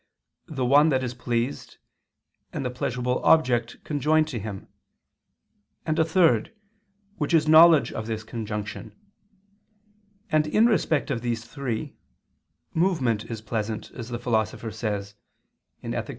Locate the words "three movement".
11.45-13.25